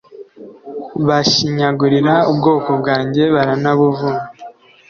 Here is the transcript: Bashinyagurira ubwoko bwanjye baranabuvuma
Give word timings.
Bashinyagurira 1.07 2.13
ubwoko 2.31 2.69
bwanjye 2.81 3.23
baranabuvuma 3.35 4.21